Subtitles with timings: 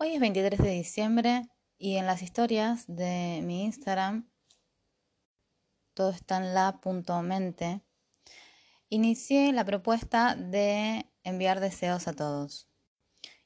[0.00, 4.30] Hoy es 23 de diciembre y en las historias de mi Instagram,
[5.92, 7.82] todo está en la.mente,
[8.90, 12.68] inicié la propuesta de enviar deseos a todos.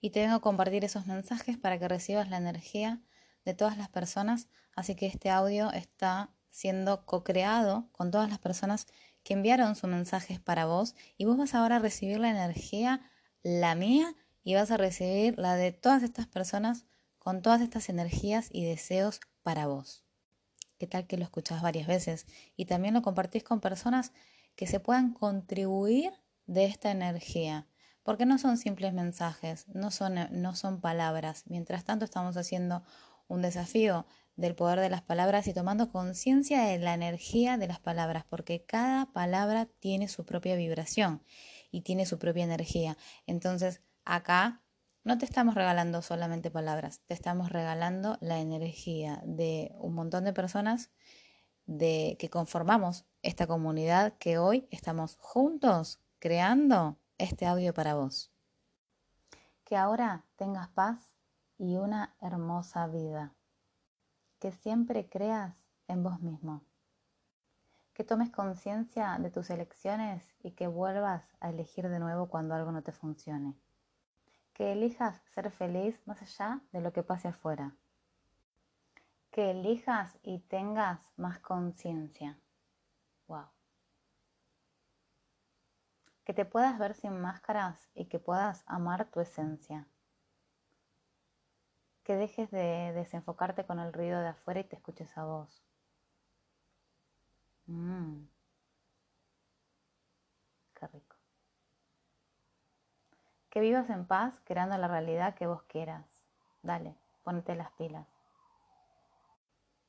[0.00, 3.00] Y te vengo a compartir esos mensajes para que recibas la energía
[3.44, 4.48] de todas las personas.
[4.74, 8.88] Así que este audio está siendo co-creado con todas las personas
[9.22, 13.08] que enviaron sus mensajes para vos y vos vas ahora a recibir la energía,
[13.44, 16.84] la mía y vas a recibir la de todas estas personas
[17.18, 20.04] con todas estas energías y deseos para vos.
[20.78, 22.26] ¿Qué tal que lo escuchás varias veces
[22.56, 24.12] y también lo compartís con personas
[24.56, 26.12] que se puedan contribuir
[26.46, 27.66] de esta energía?
[28.02, 31.44] Porque no son simples mensajes, no son, no son palabras.
[31.46, 32.82] Mientras tanto estamos haciendo
[33.28, 37.78] un desafío del poder de las palabras y tomando conciencia de la energía de las
[37.78, 41.22] palabras, porque cada palabra tiene su propia vibración
[41.70, 42.96] y tiene su propia energía.
[43.26, 44.62] Entonces, Acá
[45.02, 50.32] no te estamos regalando solamente palabras, te estamos regalando la energía de un montón de
[50.32, 50.90] personas
[51.66, 58.30] de que conformamos esta comunidad que hoy estamos juntos creando este audio para vos.
[59.64, 61.16] Que ahora tengas paz
[61.56, 63.34] y una hermosa vida.
[64.38, 65.54] Que siempre creas
[65.86, 66.64] en vos mismo.
[67.94, 72.72] Que tomes conciencia de tus elecciones y que vuelvas a elegir de nuevo cuando algo
[72.72, 73.54] no te funcione
[74.60, 77.74] que elijas ser feliz más allá de lo que pase afuera.
[79.30, 82.38] Que elijas y tengas más conciencia.
[83.26, 83.46] Wow.
[86.26, 89.88] Que te puedas ver sin máscaras y que puedas amar tu esencia.
[92.04, 95.64] Que dejes de desenfocarte con el ruido de afuera y te escuches a vos.
[97.66, 98.26] Mmm.
[100.74, 101.09] Qué rico.
[103.50, 106.06] Que vivas en paz creando la realidad que vos quieras.
[106.62, 108.06] Dale, ponete las pilas.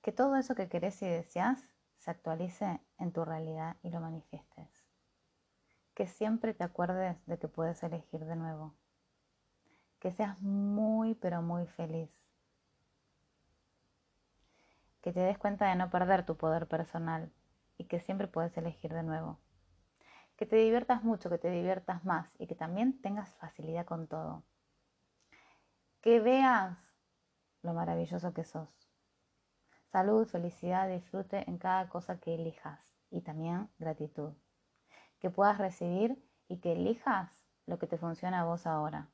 [0.00, 4.68] Que todo eso que querés y deseas se actualice en tu realidad y lo manifiestes.
[5.94, 8.74] Que siempre te acuerdes de que puedes elegir de nuevo.
[9.98, 12.22] Que seas muy, pero muy feliz.
[15.02, 17.32] Que te des cuenta de no perder tu poder personal
[17.76, 19.40] y que siempre puedes elegir de nuevo
[20.38, 24.44] que te diviertas mucho, que te diviertas más y que también tengas facilidad con todo.
[26.00, 26.78] Que veas
[27.62, 28.88] lo maravilloso que sos.
[29.90, 34.32] Salud, felicidad, disfrute en cada cosa que elijas y también gratitud.
[35.18, 39.10] Que puedas recibir y que elijas lo que te funciona a vos ahora.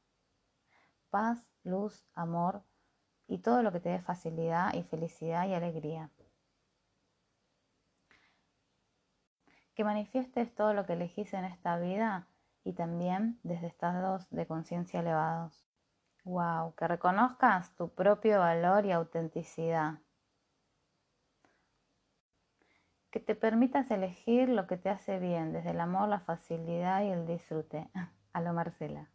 [1.09, 2.65] Paz, luz, amor
[3.27, 6.11] y todo lo que te dé facilidad y felicidad y alegría.
[9.75, 12.27] Que manifiestes todo lo que elegís en esta vida
[12.65, 15.67] y también desde estados de conciencia elevados.
[16.25, 19.99] Wow, que reconozcas tu propio valor y autenticidad.
[23.11, 27.11] Que te permitas elegir lo que te hace bien, desde el amor, la facilidad y
[27.11, 27.89] el disfrute.
[28.33, 29.09] A lo Marcela.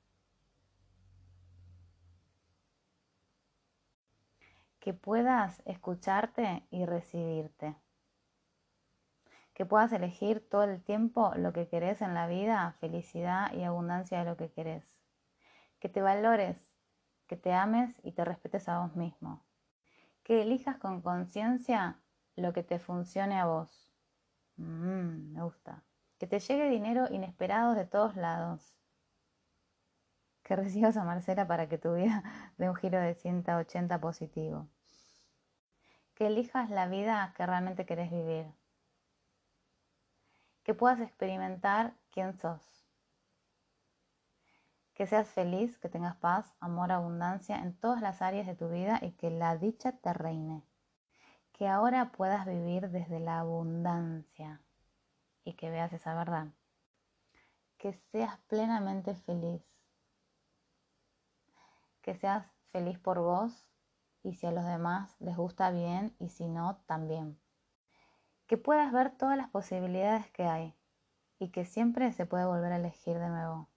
[4.79, 7.75] Que puedas escucharte y recibirte
[9.59, 14.19] que puedas elegir todo el tiempo lo que querés en la vida, felicidad y abundancia
[14.19, 14.85] de lo que querés.
[15.81, 16.71] Que te valores,
[17.27, 19.43] que te ames y te respetes a vos mismo.
[20.23, 21.99] Que elijas con conciencia
[22.37, 23.91] lo que te funcione a vos.
[24.55, 25.83] Mm, me gusta.
[26.19, 28.77] Que te llegue dinero inesperado de todos lados.
[30.41, 32.23] Que recibas a Marcela para que tu vida
[32.57, 34.69] dé un giro de 180 positivo.
[36.15, 38.57] Que elijas la vida que realmente querés vivir
[40.63, 42.61] que puedas experimentar quién sos.
[44.93, 48.99] Que seas feliz, que tengas paz, amor, abundancia en todas las áreas de tu vida
[49.01, 50.63] y que la dicha te reine.
[51.53, 54.61] Que ahora puedas vivir desde la abundancia
[55.43, 56.47] y que veas esa verdad.
[57.77, 59.63] Que seas plenamente feliz.
[62.01, 63.65] Que seas feliz por vos
[64.23, 67.39] y si a los demás les gusta bien y si no, también
[68.49, 70.73] que puedas ver todas las posibilidades que hay
[71.37, 73.69] y que siempre se puede volver a elegir de nuevo.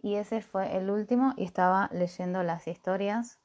[0.00, 3.40] Y ese fue el último y estaba leyendo las historias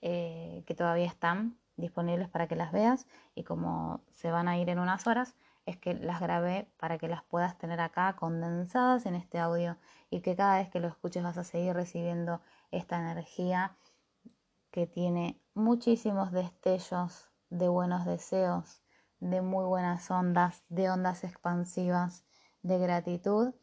[0.00, 4.70] eh, que todavía están disponibles para que las veas y como se van a ir
[4.70, 5.36] en unas horas,
[5.66, 9.76] es que las grabé para que las puedas tener acá condensadas en este audio
[10.08, 12.40] y que cada vez que lo escuches vas a seguir recibiendo
[12.70, 13.76] esta energía
[14.70, 18.80] que tiene muchísimos destellos de buenos deseos,
[19.20, 22.24] de muy buenas ondas, de ondas expansivas,
[22.62, 23.54] de gratitud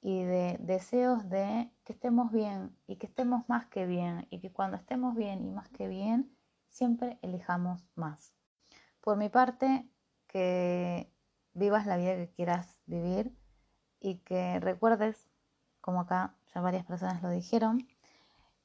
[0.00, 4.52] y de deseos de que estemos bien y que estemos más que bien y que
[4.52, 6.36] cuando estemos bien y más que bien,
[6.68, 8.32] siempre elijamos más.
[9.00, 9.88] Por mi parte,
[10.26, 11.12] que
[11.54, 13.36] vivas la vida que quieras vivir
[14.00, 15.28] y que recuerdes,
[15.80, 17.86] como acá ya varias personas lo dijeron,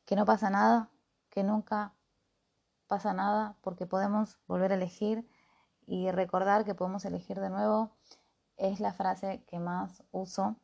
[0.05, 0.89] que no pasa nada,
[1.29, 1.93] que nunca
[2.87, 5.27] pasa nada porque podemos volver a elegir
[5.87, 7.91] y recordar que podemos elegir de nuevo
[8.57, 10.57] es la frase que más uso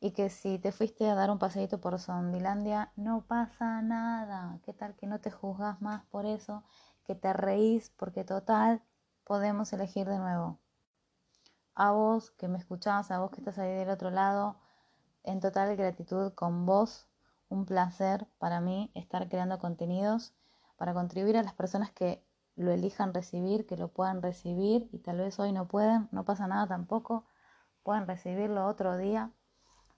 [0.00, 4.72] y que si te fuiste a dar un paseíto por Sondilandia no pasa nada, qué
[4.72, 6.64] tal que no te juzgas más por eso,
[7.04, 8.82] que te reís porque total
[9.24, 10.58] podemos elegir de nuevo.
[11.74, 14.56] A vos que me escuchás, a vos que estás ahí del otro lado,
[15.22, 17.06] en total gratitud con vos,
[17.48, 20.34] un placer para mí estar creando contenidos
[20.76, 22.24] para contribuir a las personas que
[22.56, 26.46] lo elijan recibir, que lo puedan recibir y tal vez hoy no pueden, no pasa
[26.46, 27.24] nada tampoco,
[27.82, 29.30] puedan recibirlo otro día.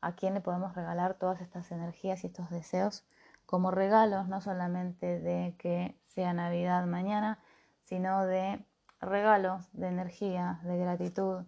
[0.00, 3.04] A quien le podemos regalar todas estas energías y estos deseos
[3.46, 7.38] como regalos, no solamente de que sea Navidad mañana,
[7.82, 8.64] sino de
[9.00, 11.44] regalos de energía, de gratitud,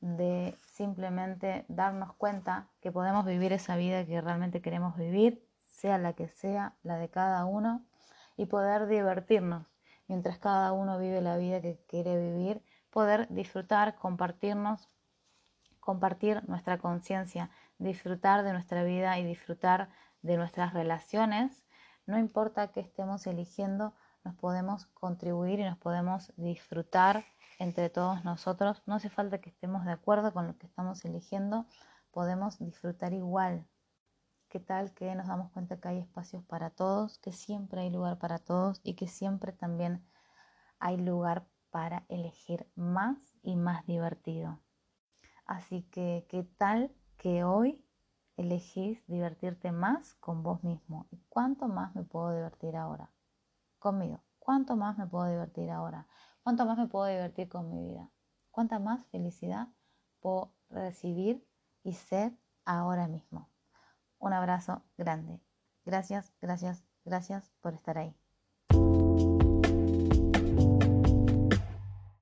[0.00, 6.12] de simplemente darnos cuenta que podemos vivir esa vida que realmente queremos vivir, sea la
[6.12, 7.82] que sea, la de cada uno,
[8.36, 9.66] y poder divertirnos
[10.08, 14.88] mientras cada uno vive la vida que quiere vivir, poder disfrutar, compartirnos,
[15.80, 19.90] compartir nuestra conciencia, disfrutar de nuestra vida y disfrutar
[20.22, 21.64] de nuestras relaciones.
[22.06, 27.24] No importa qué estemos eligiendo, nos podemos contribuir y nos podemos disfrutar
[27.58, 28.82] entre todos nosotros.
[28.86, 31.66] No hace falta que estemos de acuerdo con lo que estamos eligiendo,
[32.10, 33.66] podemos disfrutar igual
[34.54, 38.20] qué tal que nos damos cuenta que hay espacios para todos, que siempre hay lugar
[38.20, 40.06] para todos y que siempre también
[40.78, 44.60] hay lugar para elegir más y más divertido.
[45.44, 47.84] Así que, ¿qué tal que hoy
[48.36, 51.08] elegís divertirte más con vos mismo?
[51.10, 53.10] ¿Y cuánto más me puedo divertir ahora?
[53.80, 54.22] Conmigo.
[54.38, 56.06] ¿Cuánto más me puedo divertir ahora?
[56.44, 58.08] ¿Cuánto más me puedo divertir con mi vida?
[58.52, 59.66] ¿Cuánta más felicidad
[60.20, 61.44] puedo recibir
[61.82, 63.50] y ser ahora mismo?
[64.24, 65.40] Un abrazo grande.
[65.84, 68.16] Gracias, gracias, gracias por estar ahí.